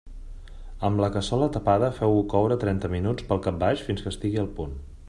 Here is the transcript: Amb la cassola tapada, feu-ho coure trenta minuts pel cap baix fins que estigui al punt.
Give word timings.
Amb 0.87 1.03
la 1.03 1.09
cassola 1.17 1.49
tapada, 1.57 1.91
feu-ho 1.99 2.25
coure 2.33 2.59
trenta 2.65 2.93
minuts 2.95 3.31
pel 3.31 3.45
cap 3.51 3.65
baix 3.67 3.87
fins 3.91 4.05
que 4.07 4.15
estigui 4.17 4.45
al 4.47 4.53
punt. 4.63 4.79